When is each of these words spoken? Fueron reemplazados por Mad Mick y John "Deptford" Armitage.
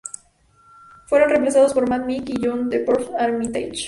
Fueron 1.05 1.29
reemplazados 1.29 1.75
por 1.75 1.87
Mad 1.87 2.05
Mick 2.05 2.27
y 2.29 2.41
John 2.43 2.69
"Deptford" 2.69 3.13
Armitage. 3.19 3.77